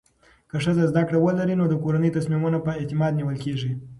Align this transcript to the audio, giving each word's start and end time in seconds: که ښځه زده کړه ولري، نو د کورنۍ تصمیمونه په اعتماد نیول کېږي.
که 0.49 0.57
ښځه 0.63 0.83
زده 0.91 1.01
کړه 1.07 1.19
ولري، 1.21 1.55
نو 1.59 1.65
د 1.69 1.75
کورنۍ 1.83 2.09
تصمیمونه 2.17 2.57
په 2.65 2.71
اعتماد 2.79 3.11
نیول 3.19 3.37
کېږي. 3.43 3.71